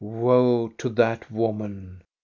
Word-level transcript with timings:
Woe 0.03 0.69
to 0.79 0.89
that 0.89 1.29
woman! 1.31 2.01